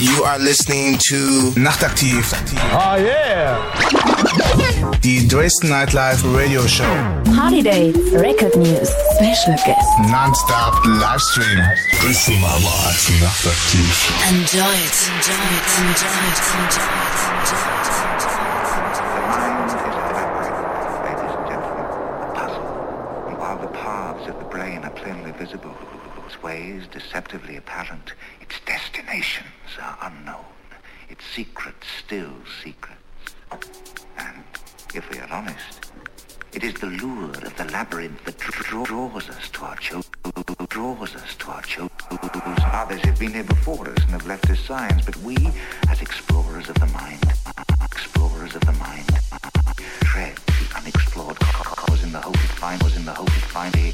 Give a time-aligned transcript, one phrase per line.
[0.00, 2.24] You are listening to Nachtaktiv.
[2.72, 3.60] Oh yeah!
[5.02, 6.88] Die Dresden Nightlife Radio Show.
[7.36, 8.88] Holiday Record News.
[9.16, 9.88] Special Guest.
[10.08, 11.60] Non-stop Livestream.
[12.00, 13.92] Dresden Nightlife Nachtaktiv.
[14.32, 14.96] Enjoy it.
[15.20, 15.68] Enjoy it.
[15.84, 16.48] Enjoy it.
[16.48, 17.20] Enjoy it.
[17.36, 18.00] Enjoy it.
[19.04, 19.84] The mind is a
[20.16, 20.56] fabric,
[21.12, 22.68] it is definitely a puzzle.
[23.28, 25.76] And while the paths of the brain are plainly visible,
[26.26, 28.14] its ways deceptively apparent,
[37.66, 40.00] the labyrinth that draws us to our cho
[40.70, 41.90] draws us to our cho
[42.72, 45.36] Others have been here before us and have left us signs, but we,
[45.90, 47.22] as explorers of the mind,
[47.84, 49.06] explorers of the mind,
[50.04, 53.92] tread the unexplored cause in the hope of find was in the hope of finding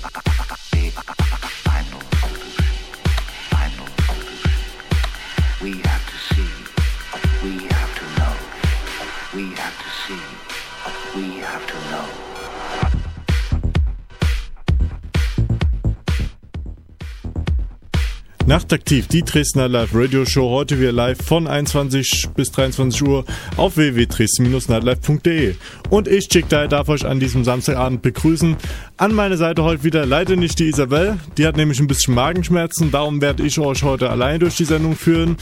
[18.46, 20.50] Nachtaktiv, die Dresdner Live Radio Show.
[20.50, 23.24] Heute wieder live von 21 bis 23 Uhr
[23.56, 25.56] auf www.dresden-nightlife.de.
[25.90, 28.56] Und ich, Chick Dye, darf euch an diesem Samstagabend begrüßen.
[28.98, 31.18] An meiner Seite heute wieder leider nicht die Isabel.
[31.36, 32.92] Die hat nämlich ein bisschen Magenschmerzen.
[32.92, 35.36] Darum werde ich euch heute allein durch die Sendung führen.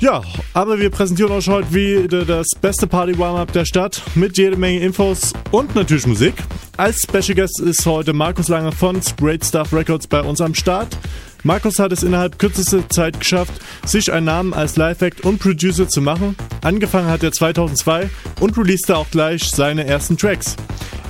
[0.00, 4.80] Ja, aber wir präsentieren euch heute wieder das beste Party-Warm-Up der Stadt mit jede Menge
[4.80, 6.34] Infos und natürlich Musik.
[6.76, 10.98] Als Special Guest ist heute Markus Lange von Great Stuff Records bei uns am Start.
[11.46, 13.52] Markus hat es innerhalb kürzester Zeit geschafft,
[13.84, 16.34] sich einen Namen als Live-Act und Producer zu machen.
[16.62, 20.56] Angefangen hat er 2002 und releaste auch gleich seine ersten Tracks.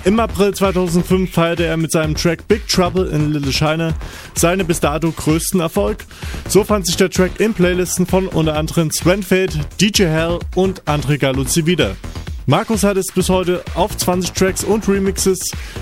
[0.04, 3.94] Im April 2005 feierte er mit seinem Track Big Trouble in Little China
[4.34, 6.04] seine bis dato größten Erfolg.
[6.50, 10.82] So fand sich der Track in Playlisten von unter anderem Sven Fade, DJ Hell und
[10.82, 11.96] André Galuzzi wieder.
[12.44, 15.38] Markus hat es bis heute auf 20 Tracks und Remixes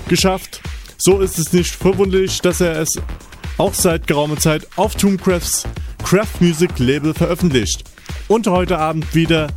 [0.07, 0.61] geschafft.
[0.97, 2.89] So ist es nicht verwunderlich, dass er es
[3.57, 5.63] auch seit geraumer Zeit auf Tombcrafts
[6.03, 7.83] Craft Music Label veröffentlicht.
[8.27, 9.47] Und heute Abend wieder,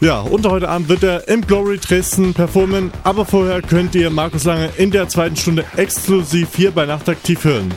[0.00, 4.44] ja, und heute Abend wird er im Glory Dresden performen, aber vorher könnt ihr Markus
[4.44, 7.72] Lange in der zweiten Stunde exklusiv hier bei Nachtaktiv hören.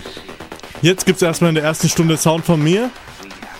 [0.81, 2.89] Jetzt gibt es erstmal in der ersten Stunde Sound von mir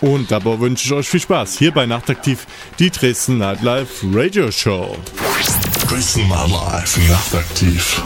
[0.01, 2.45] und dabei wünsche ich euch viel Spaß hier bei Nachtaktiv,
[2.79, 4.97] die Dresden Nightlife Radio Show.
[5.87, 8.01] Dresden Nightlife Nachtaktiv.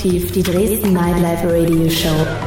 [0.00, 2.39] Nachtaktiv, die Dresden Nightlife Radio Show.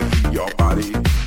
[0.00, 1.21] invite your body.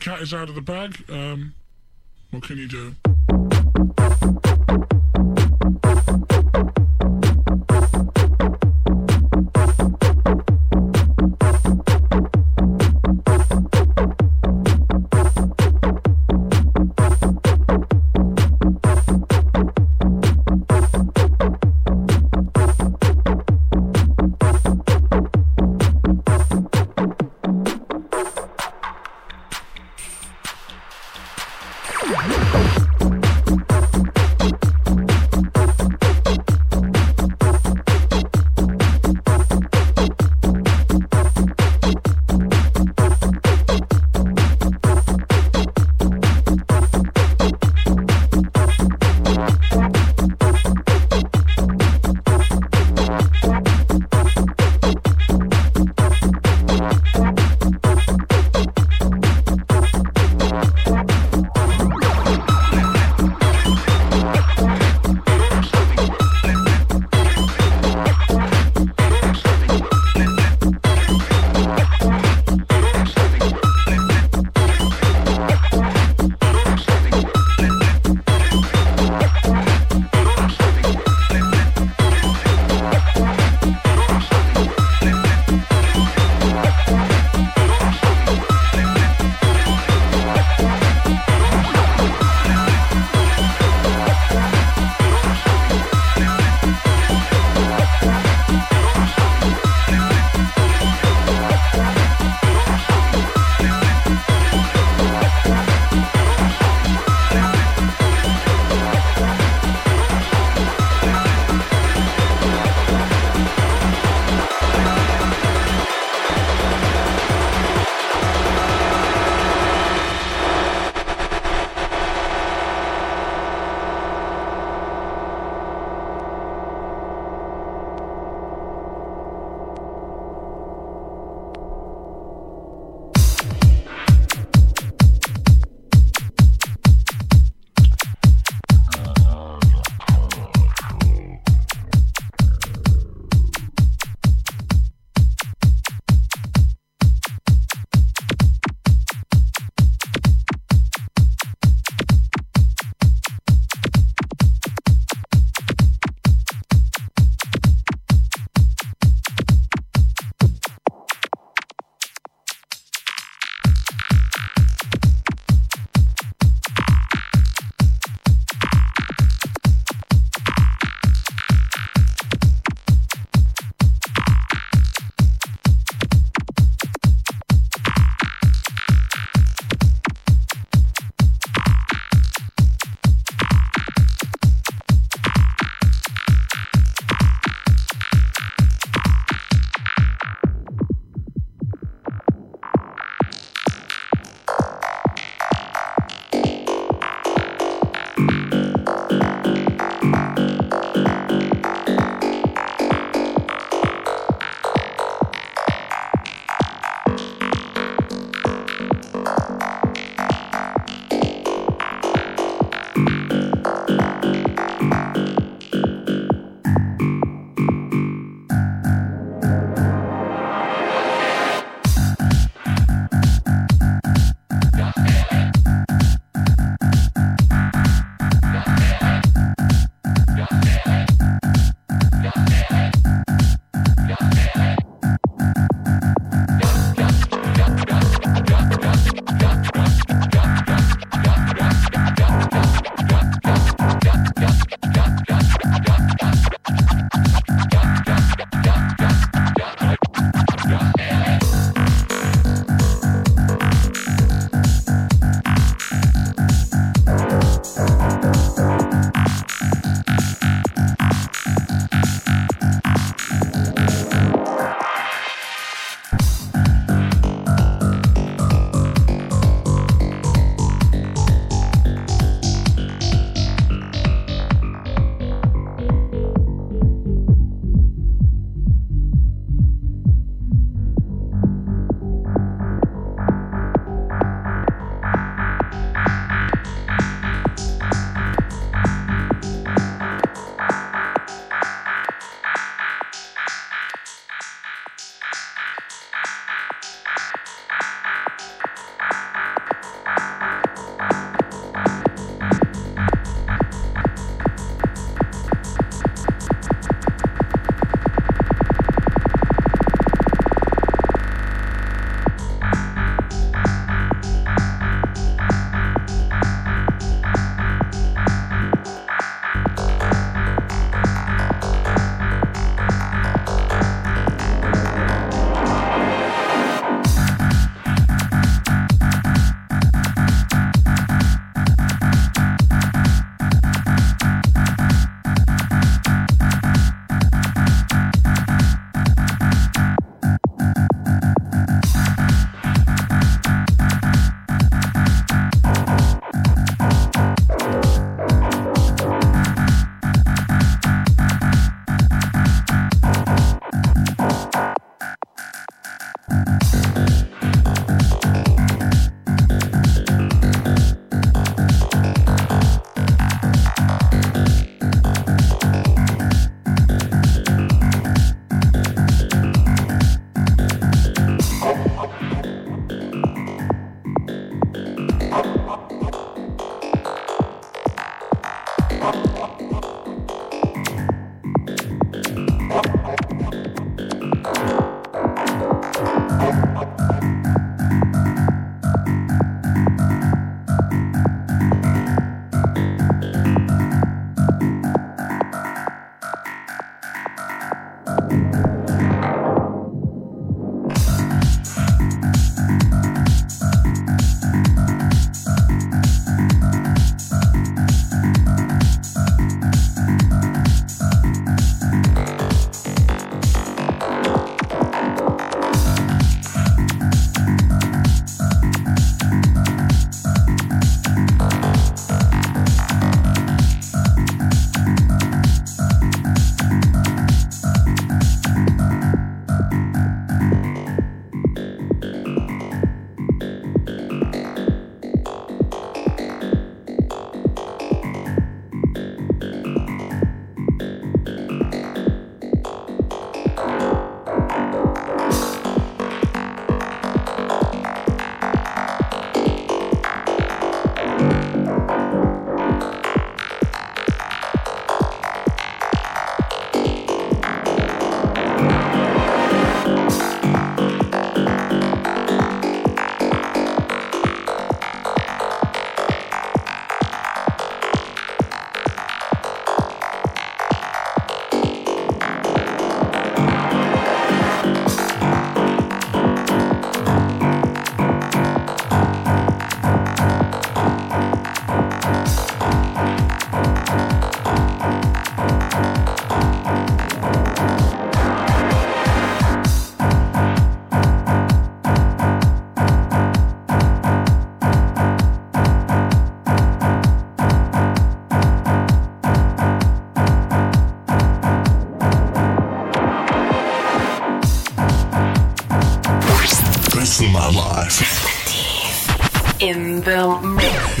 [0.00, 1.04] Cat is out of the bag.
[1.08, 1.54] Um,
[2.30, 2.96] what can you do?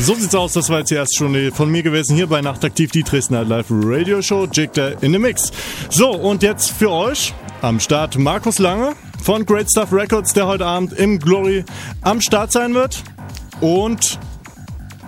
[0.00, 2.90] So sieht's aus, das war jetzt die erste Stunde von mir gewesen, hier bei Nachtaktiv,
[2.90, 5.52] die Dresden Nightlife Radio Show, Jigter in the Mix.
[5.90, 10.64] So, und jetzt für euch am Start Markus Lange von Great Stuff Records, der heute
[10.64, 11.66] Abend im Glory
[12.00, 13.02] am Start sein wird.
[13.60, 14.18] Und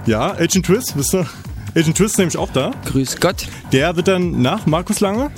[0.04, 1.26] ja, Agent Twist, wisst ihr?
[1.74, 2.72] Agent Twist ist nämlich auch da.
[2.84, 3.46] Grüß Gott.
[3.72, 5.30] Der wird dann nach Markus Lange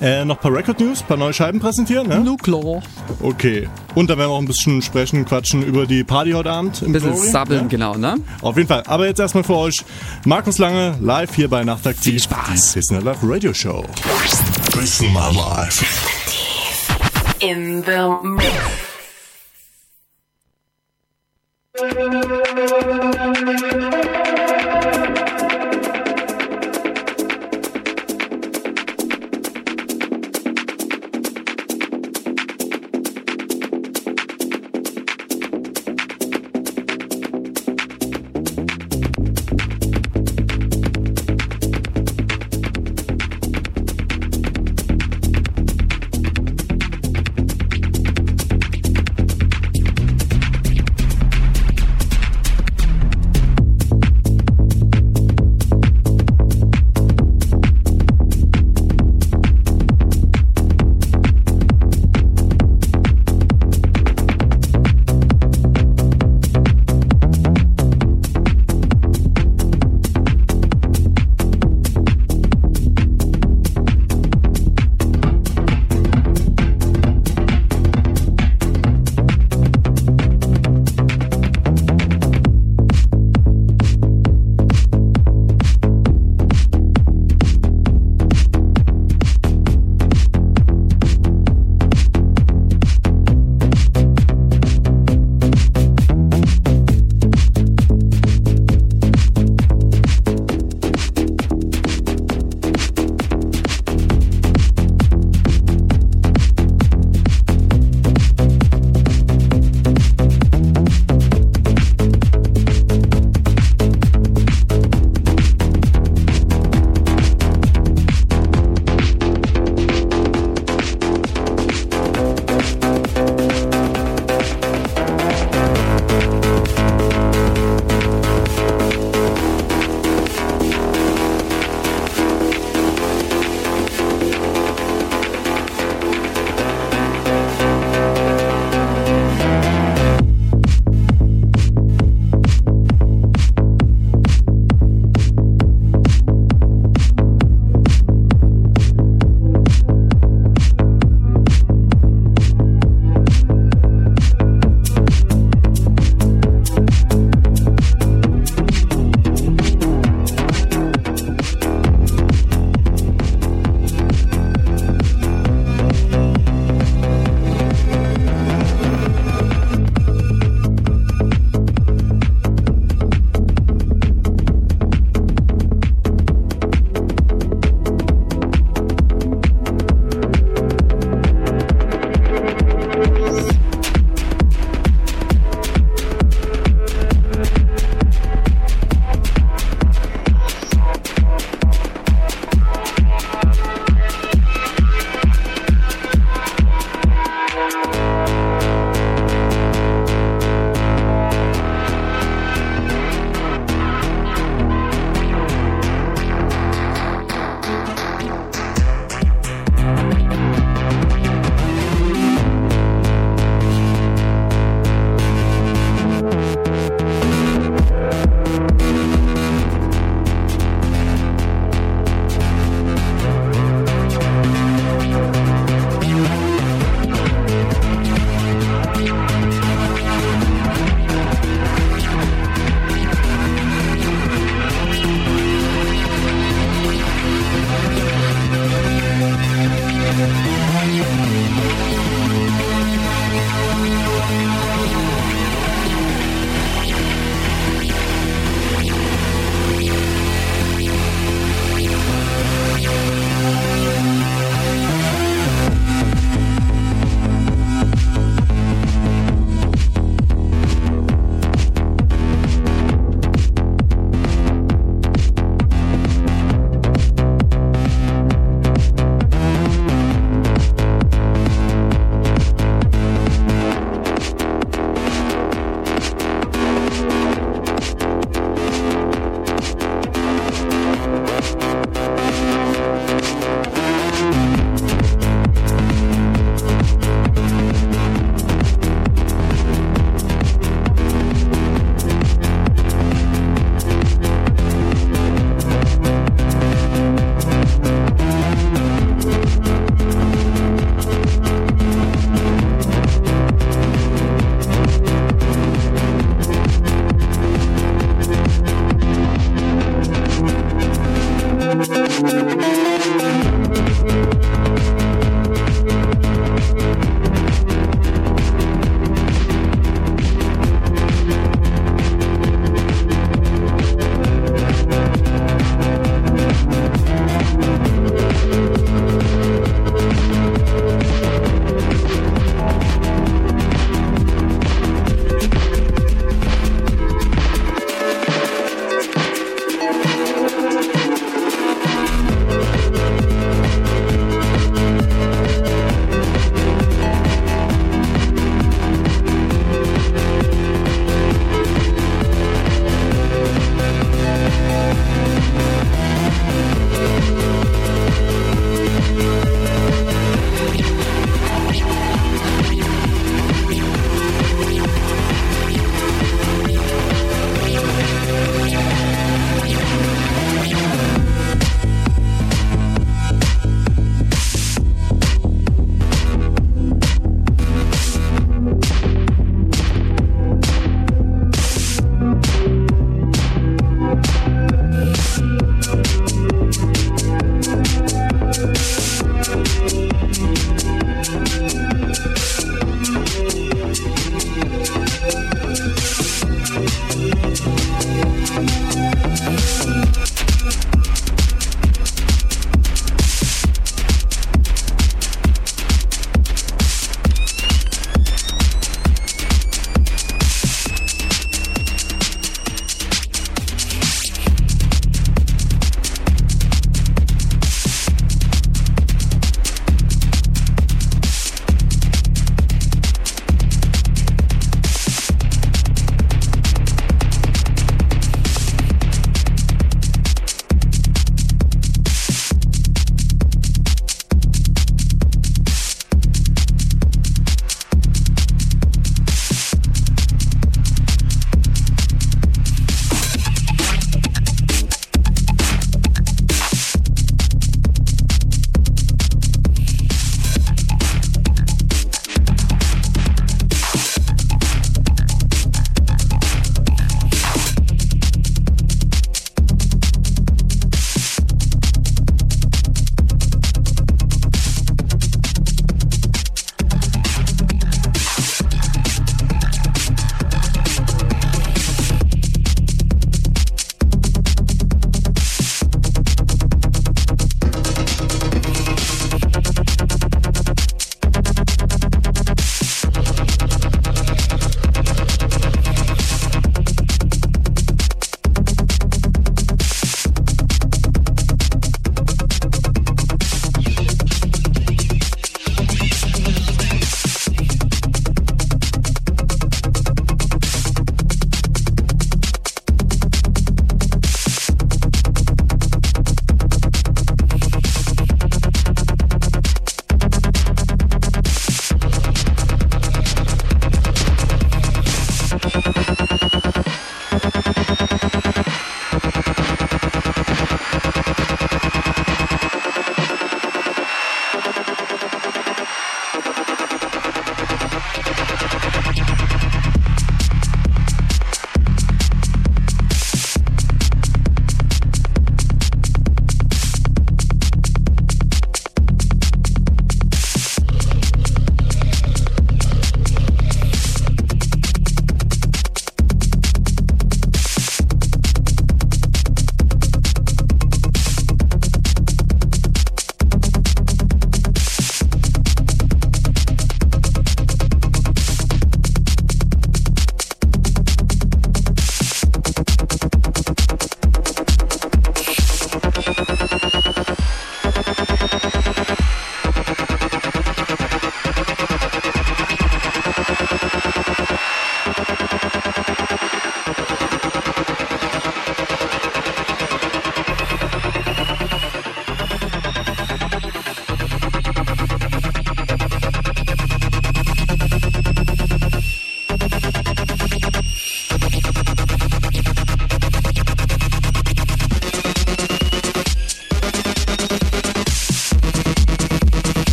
[0.00, 2.06] äh, noch ein paar Record News, ein paar neue Scheiben präsentieren.
[2.06, 2.20] Ne?
[2.20, 2.82] Nu klar.
[3.20, 3.68] Okay.
[3.94, 6.82] Und dann werden wir auch ein bisschen sprechen, quatschen über die Party heute Abend.
[6.82, 7.66] Im Ein bisschen Glory, sabbeln, ja?
[7.68, 8.16] genau, ne?
[8.40, 8.82] Auf jeden Fall.
[8.86, 9.76] Aber jetzt erstmal für euch
[10.24, 12.12] Markus Lange live hier bei Nachtaktiv.
[12.12, 12.74] Viel Spaß.
[12.74, 13.84] Die Live Radio Show.
[14.72, 15.84] Dresden my life.
[17.40, 18.89] In the mix.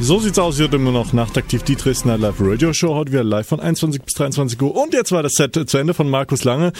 [0.00, 2.94] So sieht's aus, hier immer noch nachtaktiv die Dresdner Live Radio Show.
[2.94, 4.76] Heute wieder live von 21 bis 23 Uhr.
[4.76, 6.72] Und jetzt war das Set zu Ende von Markus Lange.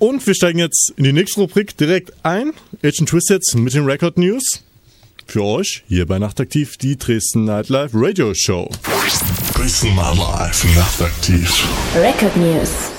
[0.00, 2.52] Und wir steigen jetzt in die nächste Rubrik direkt ein.
[2.82, 4.64] Agent Twist jetzt mit den Record News.
[5.26, 8.68] Für euch hier bei Nachtaktiv die Dresden Nightlife Radio Show.
[9.94, 11.68] Mal live, nachtaktiv.
[11.94, 12.93] Record News.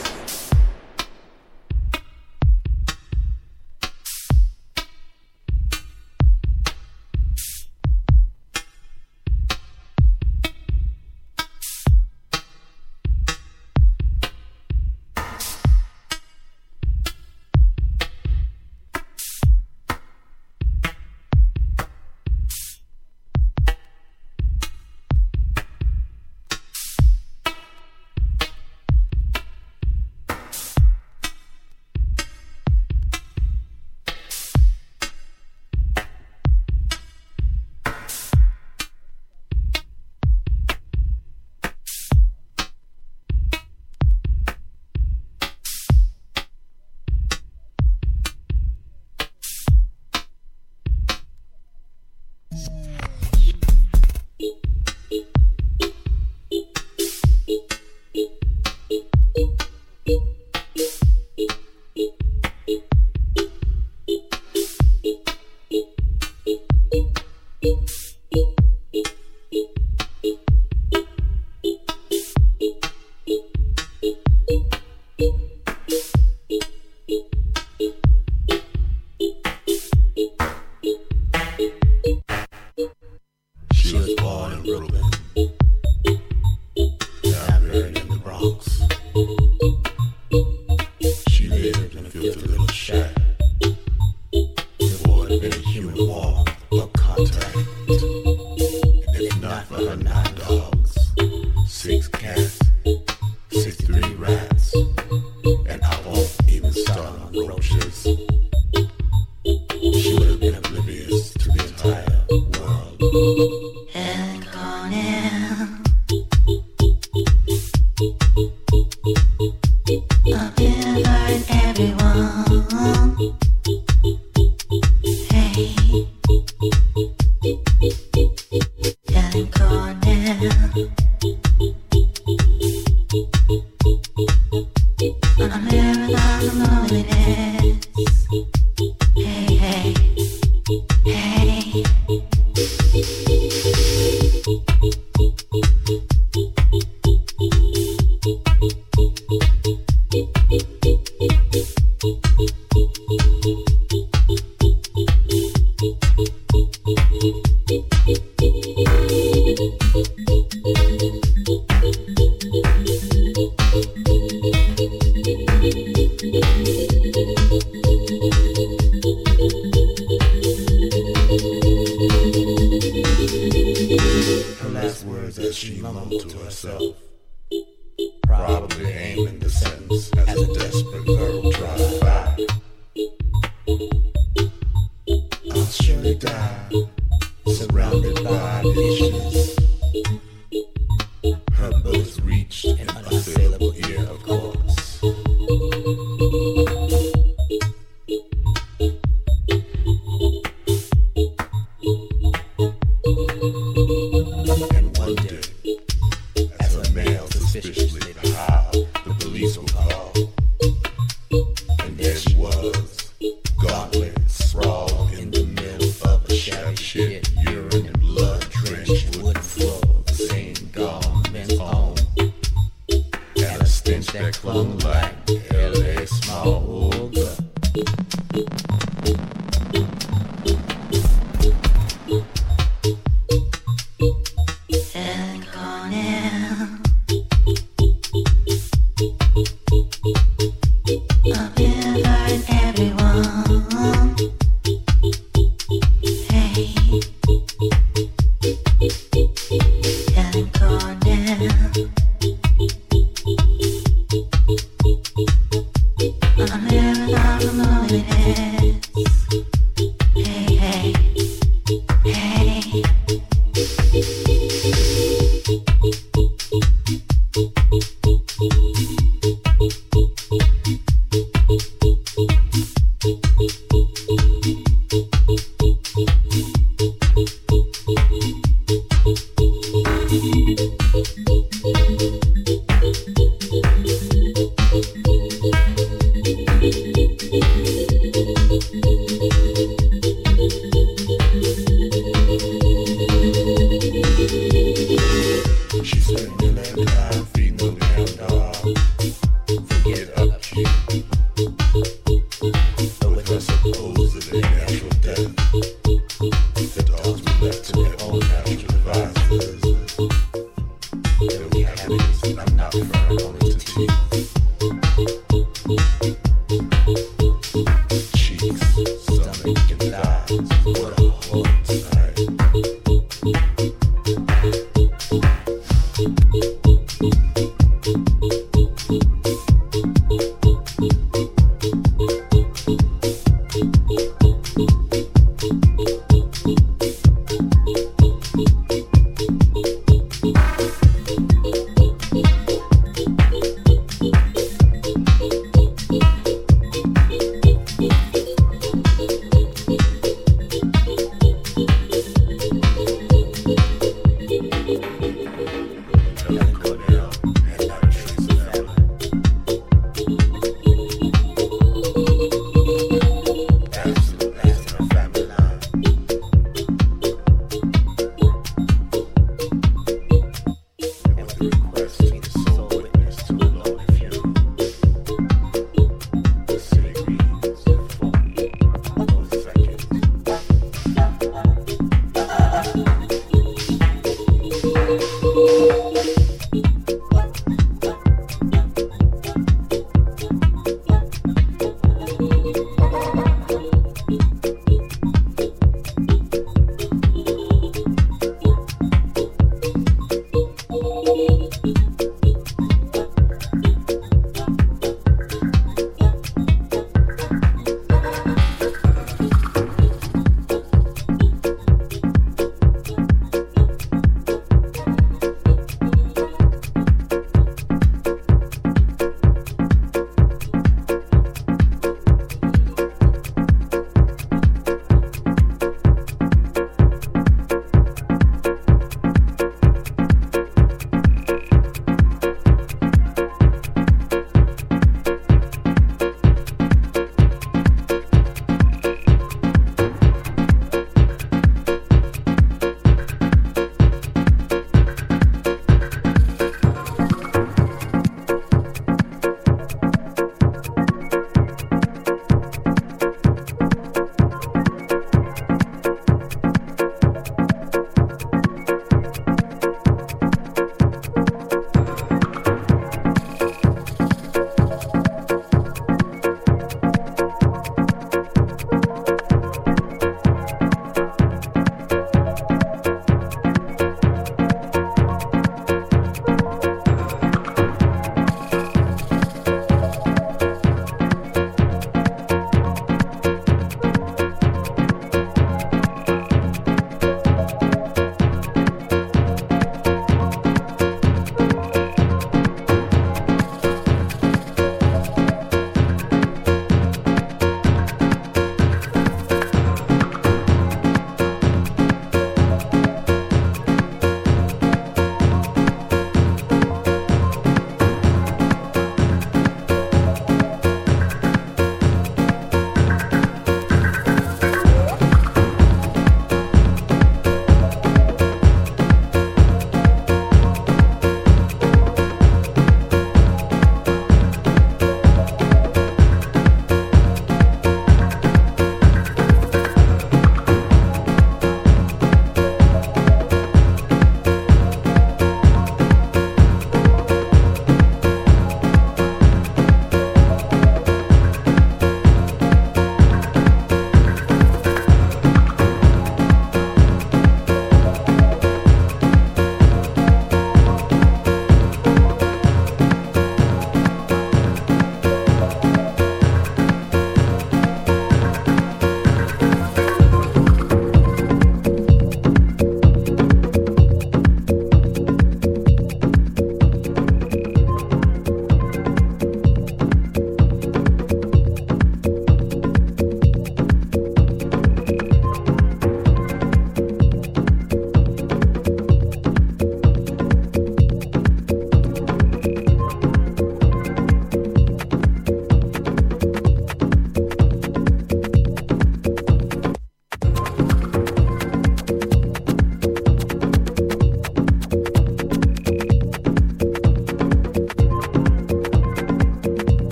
[223.86, 224.20] Svenska
[224.53, 227.30] like eller Småhugga.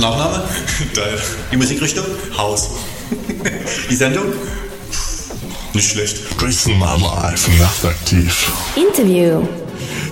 [0.00, 0.42] Nachname?
[0.96, 1.18] Dell.
[1.52, 2.04] Die Musikrichtung?
[2.36, 2.70] Haus.
[3.90, 4.24] Die Sendung?
[5.74, 6.16] Nicht schlecht.
[6.40, 8.50] Dresden Nightlife nachtaktiv.
[8.76, 9.42] Interview.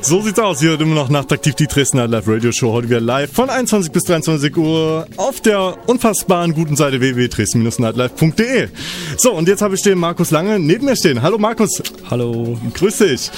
[0.03, 0.61] So sieht's aus.
[0.61, 2.73] Hier immer noch nachtaktiv die Dresdner Live Radio Show.
[2.73, 8.69] Heute wieder live von 21 bis 23 Uhr auf der unfassbaren guten Seite www.dresden-nightlife.de.
[9.17, 11.21] So, und jetzt habe ich den Markus Lange neben mir stehen.
[11.23, 11.83] Hallo Markus.
[12.09, 12.57] Hallo.
[12.75, 13.31] Grüß dich.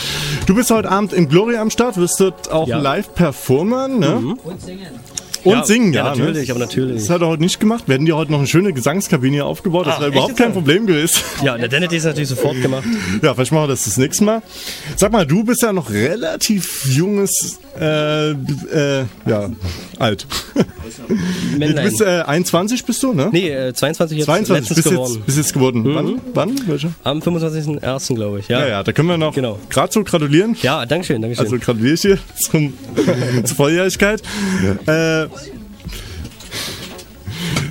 [0.47, 2.79] Du bist heute Abend im Gloria am Start, wirst dort auch Ja.
[2.79, 4.35] live performen, ne?
[4.45, 5.01] Und singen.
[5.45, 6.11] Und Ja, singen, ja, ja.
[6.17, 6.55] natürlich, ne?
[6.55, 7.01] aber natürlich.
[7.03, 7.85] Das hat er heute nicht gemacht.
[7.87, 9.87] Wir hätten dir heute noch eine schöne Gesangskabine hier aufgebaut.
[9.87, 11.21] Das Ah, wäre überhaupt kein Problem gewesen.
[11.43, 12.85] Ja, der Dennet ist natürlich sofort gemacht.
[13.23, 14.43] Ja, vielleicht machen wir das das nächste Mal.
[14.97, 19.51] Sag mal, du bist ja noch relativ junges, äh, äh, ja,
[19.99, 20.27] alt.
[21.59, 23.29] Du bist äh, 21 bist du, ne?
[23.33, 25.15] Nee, äh, 22 jetzt 22 letztens bist geworden.
[25.15, 25.83] jetzt, bist jetzt geworden.
[25.83, 25.95] Mhm.
[25.95, 26.21] Wann?
[26.35, 26.95] Wann?
[27.05, 28.15] Am 25.01.
[28.15, 28.61] glaube ich, ja.
[28.61, 29.59] Ja, ja, da können wir noch Genau.
[29.69, 30.57] gerade so gratulieren.
[30.63, 31.45] Ja, Dankeschön, Dankeschön.
[31.47, 32.73] Also gratuliere ich dir zum,
[33.45, 34.23] zur Volljährigkeit.
[34.87, 35.27] Äh,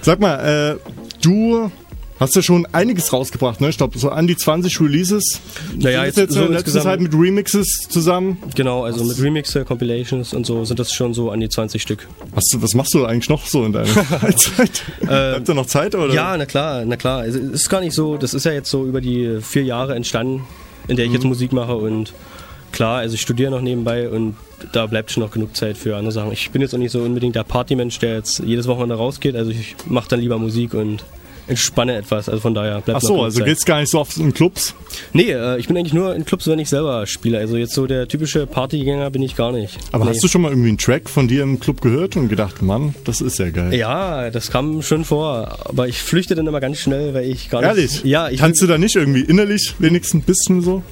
[0.01, 0.89] sag mal, äh,
[1.21, 1.71] du
[2.19, 3.69] hast ja schon einiges rausgebracht, ne?
[3.69, 5.39] Ich glaube, so an die 20 Releases.
[5.77, 8.37] Naja, Du jetzt jetzt so in letzter insgesamt- Zeit mit Remixes zusammen.
[8.55, 12.07] genau, also mit Remixe, Compilations und so sind das schon so an die 20 Stück.
[12.51, 14.83] Du, was machst du eigentlich noch so in deiner Freizeit?
[14.99, 16.13] Bleibt da noch Zeit oder?
[16.13, 17.25] Ja, na klar, na klar.
[17.25, 20.43] Es ist gar nicht so, das ist ja jetzt so über die vier Jahre entstanden,
[20.87, 22.13] in der ich jetzt Musik mache und
[22.71, 24.35] klar, also ich studiere noch nebenbei und
[24.73, 26.31] da bleibt schon noch genug Zeit für andere Sachen.
[26.33, 29.51] Ich bin jetzt auch nicht so unbedingt der Partymensch, der jetzt jedes Wochenende rausgeht, also
[29.51, 31.03] ich mache dann lieber Musik und
[31.49, 34.33] entspanne etwas, also von daher bleibt Ach so, also geht's gar nicht so oft in
[34.33, 34.73] Clubs.
[35.13, 37.37] Nee, äh, ich bin eigentlich nur in Clubs, wenn ich selber spiele.
[37.39, 39.77] Also jetzt so der typische Partygänger bin ich gar nicht.
[39.91, 40.11] Aber nee.
[40.11, 42.95] hast du schon mal irgendwie einen Track von dir im Club gehört und gedacht, Mann,
[43.03, 43.73] das ist ja geil.
[43.73, 47.61] Ja, das kam schon vor, aber ich flüchte dann immer ganz schnell, weil ich gar
[47.61, 47.69] nicht...
[47.69, 48.03] Ehrlich?
[48.03, 50.83] Ja, ich Kannst du da nicht irgendwie innerlich wenigstens ein bisschen so?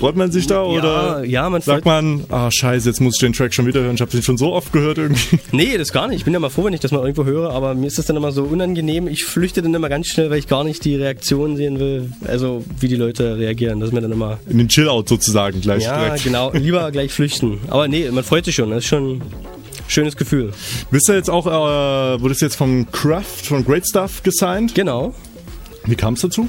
[0.00, 3.20] Freut man sich da oder Mm, ja, man sagt man, ah scheiße, jetzt muss ich
[3.20, 5.38] den Track schon wieder hören, ich habe den schon so oft gehört irgendwie.
[5.52, 6.18] Nee, das gar nicht.
[6.18, 8.06] Ich bin ja mal froh, wenn ich das mal irgendwo höre, aber mir ist das
[8.06, 9.08] dann immer so unangenehm.
[9.08, 12.64] Ich flüchte dann immer ganz schnell, weil ich gar nicht die Reaktion sehen will, also
[12.80, 13.80] wie die Leute reagieren.
[13.80, 14.38] Das ist mir dann immer...
[14.48, 16.24] In den Chill-Out sozusagen gleich Ja, direkt.
[16.24, 16.52] genau.
[16.52, 17.58] Lieber gleich flüchten.
[17.68, 18.70] Aber nee, man freut sich schon.
[18.70, 19.22] Das ist schon ein
[19.88, 20.52] schönes Gefühl.
[20.90, 24.74] Bist du jetzt auch, äh, wurdest jetzt vom Craft, von Great Stuff gesigned?
[24.74, 25.14] Genau.
[25.86, 26.48] Wie kam es dazu?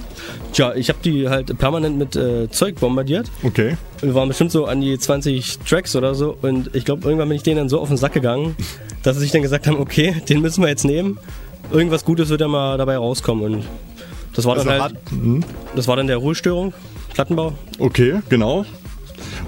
[0.54, 3.30] Tja, ich habe die halt permanent mit äh, Zeug bombardiert.
[3.44, 3.76] Okay.
[4.00, 7.36] Wir waren bestimmt so an die 20 Tracks oder so und ich glaube, irgendwann bin
[7.36, 8.56] ich denen dann so auf den Sack gegangen,
[9.04, 11.18] dass sie sich dann gesagt haben, okay, den müssen wir jetzt nehmen.
[11.72, 13.64] Irgendwas Gutes wird ja mal dabei rauskommen und
[14.34, 15.44] das war dann Also halt, mhm.
[15.76, 16.74] das war dann der Ruhestörung,
[17.14, 17.54] Plattenbau.
[17.80, 18.66] Okay, genau.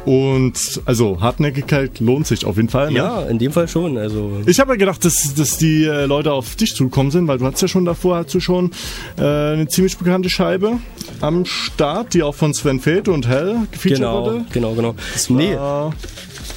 [0.05, 2.91] Und also Hartnäckigkeit lohnt sich auf jeden Fall.
[2.91, 2.97] Ne?
[2.97, 3.97] Ja, in dem Fall schon.
[3.97, 7.37] Also Ich habe ja gedacht, dass, dass die äh, Leute auf dich zugekommen sind, weil
[7.37, 8.71] du hast ja schon davor hast du schon
[9.17, 10.79] äh, eine ziemlich bekannte Scheibe
[11.19, 14.45] am Start, die auch von Sven Feld und Hell gefeatured genau, wurde.
[14.53, 14.95] genau, genau.
[15.29, 15.89] Nee, Äh,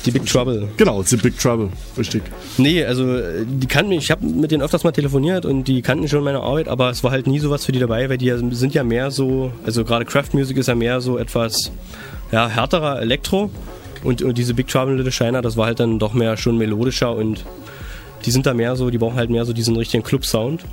[0.05, 0.69] die Big Trouble.
[0.77, 2.23] genau, The Big Trouble, richtig.
[2.59, 3.05] Nee, also
[3.45, 6.41] die kannten mich, ich habe mit denen öfters mal telefoniert und die kannten schon meine
[6.41, 9.11] Arbeit, aber es war halt nie sowas für die dabei, weil die sind ja mehr
[9.11, 11.71] so, also gerade Craft Music ist ja mehr so etwas
[12.33, 13.51] ja, härterer Elektro
[14.05, 17.15] und, und diese Big Trouble Little China, das war halt dann doch mehr schon melodischer
[17.15, 17.45] und
[18.25, 20.65] die sind da mehr so, die brauchen halt mehr so diesen richtigen Club-Sound.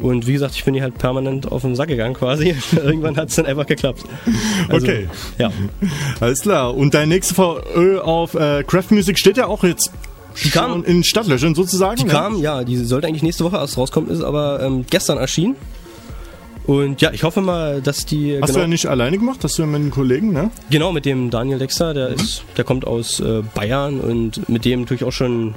[0.00, 2.54] Und wie gesagt, ich bin die halt permanent auf den Sack gegangen quasi.
[2.72, 4.02] Irgendwann hat es dann einfach geklappt.
[4.68, 5.08] Also, Okay.
[5.38, 5.50] Ja.
[6.20, 6.74] Alles klar.
[6.74, 9.90] Und dein nächste VÖ auf äh, Craft Music steht ja auch jetzt
[10.42, 11.96] Die kam- in Stadtlöchern sozusagen.
[11.96, 12.10] Die ne?
[12.10, 15.56] kam, ja, die sollte eigentlich nächste Woche erst rauskommen, ist aber ähm, gestern erschienen.
[16.64, 18.34] Und ja, ich hoffe mal, dass die.
[18.40, 20.50] Hast genau, du ja nicht alleine gemacht, hast du ja mit einem Kollegen, ne?
[20.70, 24.82] genau, mit dem Daniel Dexter, der ist, der kommt aus äh, Bayern und mit dem
[24.82, 25.54] natürlich auch schon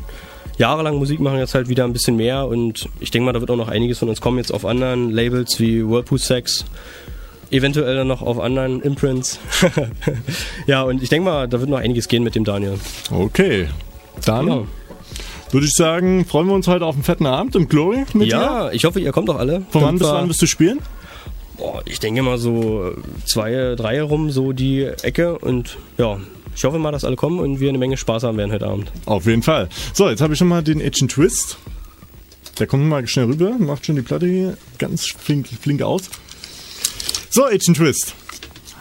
[0.57, 3.51] jahrelang Musik machen, jetzt halt wieder ein bisschen mehr und ich denke mal, da wird
[3.51, 6.65] auch noch einiges von uns kommen, jetzt auf anderen Labels wie Whirlpool Sex,
[7.51, 9.39] eventuell dann noch auf anderen Imprints.
[10.67, 12.79] ja, und ich denke mal, da wird noch einiges gehen mit dem Daniel.
[13.11, 13.67] Okay.
[14.25, 14.63] Dann Ja.
[15.51, 18.37] würde ich sagen, freuen wir uns heute auf einen fetten Abend im Glory mit dir.
[18.37, 19.63] Ja, ich hoffe, ihr kommt auch alle.
[19.69, 20.79] Von wann bis wann wirst du spielen?
[21.57, 22.91] Boah, ich denke mal so
[23.25, 25.37] zwei, drei rum, so die Ecke.
[25.39, 26.17] Und ja,
[26.55, 28.91] ich hoffe mal, dass alle kommen und wir eine Menge Spaß haben werden heute Abend.
[29.05, 29.69] Auf jeden Fall.
[29.93, 31.57] So, jetzt habe ich schon mal den Agent Twist.
[32.59, 36.09] Der kommt mal schnell rüber, macht schon die Platte hier ganz flink, flink aus.
[37.29, 38.15] So, Agent Twist.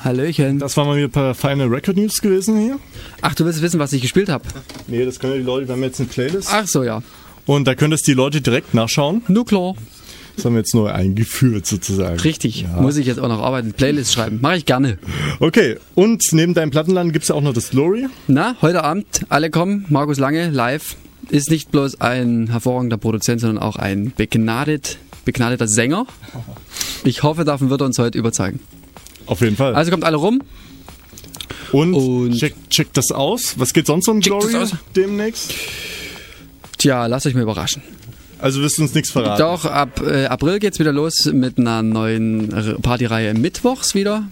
[0.05, 0.59] Hallöchen.
[0.59, 2.79] Das waren mal wieder ein paar feine Record News gewesen hier.
[3.23, 4.45] Ach, du willst wissen, was ich gespielt habe?
[4.87, 6.51] Nee, das können ja die Leute, wir haben jetzt eine Playlist.
[6.53, 7.03] Ach so, ja.
[7.47, 9.23] Und da können das die Leute direkt nachschauen.
[9.29, 9.75] Nur klar.
[10.37, 12.19] Das haben wir jetzt neu eingeführt sozusagen.
[12.21, 12.63] Richtig.
[12.63, 12.81] Ja.
[12.81, 13.73] Muss ich jetzt auch noch arbeiten.
[13.73, 14.41] Playlist schreiben.
[14.41, 14.99] Mache ich gerne.
[15.41, 18.07] Okay, und neben deinem Plattenladen gibt es ja auch noch das Glory.
[18.27, 19.87] Na, heute Abend, alle kommen.
[19.89, 20.97] Markus Lange, live.
[21.31, 26.07] Ist nicht bloß ein hervorragender Produzent, sondern auch ein begnadet, begnadeter Sänger.
[27.05, 28.61] Ich hoffe, davon wird er uns heute überzeugen.
[29.27, 29.75] Auf jeden Fall.
[29.75, 30.43] Also kommt alle rum.
[31.73, 33.55] Und, check, check das aus.
[33.59, 34.55] Was geht sonst um Glory
[34.95, 35.55] demnächst?
[36.79, 37.83] Tja, lasst euch mal überraschen.
[38.45, 39.41] Also wirst du uns nichts verraten.
[39.41, 42.51] Doch, ab äh, April geht's wieder los mit einer neuen
[42.83, 44.25] Partyreihe mittwochs wieder.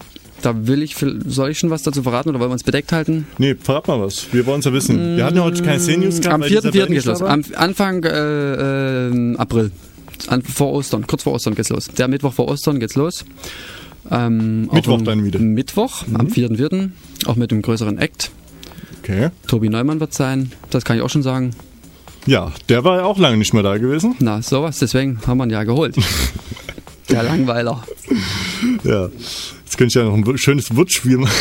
[0.43, 0.95] Da will ich,
[1.25, 3.25] soll ich schon was dazu verraten oder wollen wir uns bedeckt halten?
[3.39, 4.31] Nee, verrat mal was.
[4.31, 5.17] Wir wollen es ja wissen.
[5.17, 6.35] Wir hatten ja heute keine Szene-News gehabt.
[6.35, 6.57] Am weil 4.4.
[6.59, 7.21] Isabel geht's los.
[7.23, 9.71] Am Anfang äh, äh, April.
[10.27, 11.87] An, vor Ostern, kurz vor Ostern geht's los.
[11.87, 13.25] Der Mittwoch vor Ostern geht's los.
[14.11, 15.39] Ähm, Mittwoch dann wieder.
[15.39, 16.91] Mittwoch, am 4.4.
[17.25, 18.29] Auch mit einem größeren Act.
[19.01, 19.31] Okay.
[19.47, 20.51] Tobi Neumann wird sein.
[20.69, 21.55] Das kann ich auch schon sagen.
[22.25, 24.15] Ja, der war ja auch lange nicht mehr da gewesen.
[24.19, 24.79] Na, sowas.
[24.79, 25.95] Deswegen haben wir ihn ja geholt.
[27.09, 27.83] Der Langweiler.
[28.83, 29.09] Ja.
[29.65, 31.33] Jetzt könnte ich ja noch ein schönes Wortspiel machen.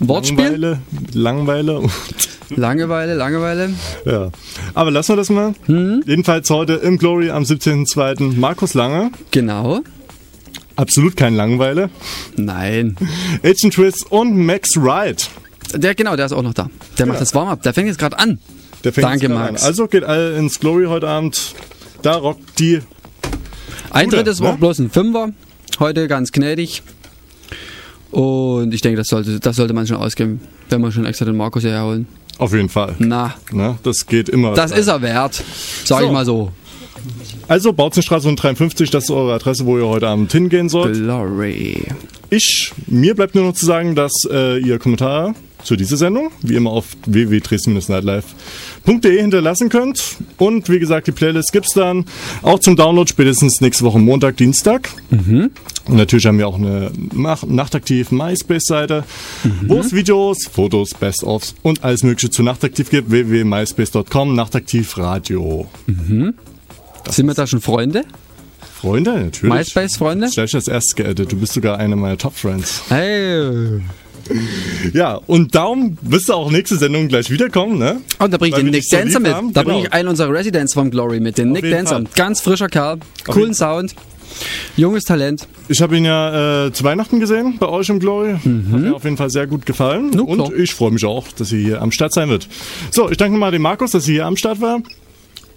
[0.00, 0.36] Wortspiel?
[0.44, 0.80] Langweile,
[1.12, 1.82] Langweile.
[2.50, 3.70] Langeweile, Langeweile.
[4.04, 4.30] Ja.
[4.74, 5.54] Aber lassen wir das mal.
[5.66, 6.02] Hm?
[6.06, 8.36] Jedenfalls heute im Glory am 17.02.
[8.36, 9.12] Markus Lange.
[9.30, 9.80] Genau.
[10.76, 11.90] Absolut kein Langweile.
[12.36, 12.96] Nein.
[13.44, 15.30] Agent Twist und Max Wright.
[15.74, 16.68] Der, genau, der ist auch noch da.
[16.98, 17.62] Der macht das Warm-up.
[17.62, 18.40] Der fängt jetzt gerade an.
[18.84, 19.62] Der fängt Danke, Max.
[19.62, 19.66] An.
[19.68, 21.54] Also geht alle ins Glory heute Abend.
[22.02, 22.80] Da rockt die.
[23.90, 24.56] Eintritt ist ne?
[24.58, 25.30] bloß ein Fünfer.
[25.78, 26.82] Heute ganz gnädig.
[28.10, 31.36] Und ich denke, das sollte, das sollte man schon ausgeben, wenn wir schon extra den
[31.36, 32.06] Markus hierher holen.
[32.38, 32.94] Auf jeden Fall.
[32.98, 33.78] Na, Ne?
[33.82, 34.54] Das geht immer.
[34.54, 35.42] das ist er wert.
[35.84, 36.06] Sag So.
[36.06, 36.50] ich mal so.
[37.48, 40.94] Also Bautzenstraße 153, das ist eure Adresse, wo ihr heute Abend hingehen sollt.
[40.94, 41.84] Glory.
[42.30, 45.34] Ich, mir bleibt nur noch zu sagen, dass äh, ihr Kommentare
[45.64, 50.16] zu dieser Sendung, wie immer auf www.dresden-nightlife.de hinterlassen könnt.
[50.38, 52.04] Und wie gesagt, die Playlist gibt's dann
[52.42, 54.90] auch zum Download spätestens nächste Woche Montag, Dienstag.
[55.86, 59.04] Und natürlich haben wir auch eine Nach Nachtaktiv MySpace-Seite,
[59.66, 63.10] wo es Videos, Fotos, Best-ofs und alles mögliche zu Nachtaktiv gibt.
[63.10, 65.68] www.myspace.com, Nachtaktiv Radio.
[67.08, 68.04] Sind wir da schon Freunde?
[68.80, 69.54] Freunde, natürlich.
[69.54, 70.28] MySpace-Freunde?
[70.32, 71.32] Gleich als erstes geaddet.
[71.32, 72.84] Du bist sogar einer meiner Top-Friends.
[72.88, 73.82] Hey.
[74.92, 78.00] Ja, und darum wirst du auch nächste Sendung gleich wiederkommen, ne?
[78.18, 79.32] Und da bringe ich Weil den Nick so Dancer mit.
[79.32, 79.74] haben, Da genau.
[79.74, 81.96] bringe ich einen unserer Residents vom Glory mit, den Nick jeden Dancer.
[81.96, 82.06] Fall.
[82.16, 83.94] Ganz frischer Kerl, Auf coolen Sound,
[84.76, 85.46] junges Talent.
[85.68, 88.34] Ich habe ihn ja äh, zu Weihnachten gesehen bei euch im Glory.
[88.34, 90.10] Hat mir auf jeden Fall sehr gut gefallen.
[90.14, 92.48] Na und ich freue mich auch, dass sie hier am Start sein wird.
[92.90, 94.80] So, ich danke mal dem Markus, dass sie hier am Start war.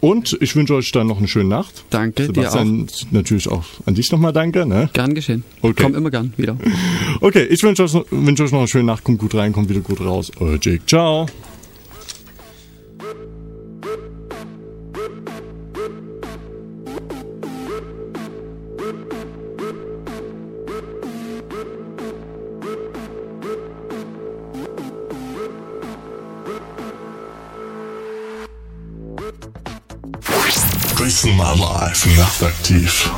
[0.03, 1.85] Und ich wünsche euch dann noch eine schöne Nacht.
[1.89, 2.51] Danke, dir auch.
[2.51, 4.65] Sebastian, natürlich auch an dich nochmal danke.
[4.65, 4.89] Ne?
[4.91, 5.45] Gern geschehen.
[5.61, 5.81] Okay.
[5.81, 6.57] Komm immer gern wieder.
[7.21, 9.05] Okay, ich wünsche euch, wünsche euch noch eine schöne Nacht.
[9.05, 10.29] Kommt gut rein, kommt wieder gut raus.
[10.41, 11.27] Euer Jake, ciao.
[31.23, 33.09] Dresden Nightlife nachtaktiv.